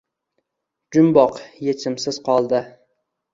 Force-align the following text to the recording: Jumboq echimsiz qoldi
Jumboq 0.97 1.37
echimsiz 1.75 2.19
qoldi 2.31 2.63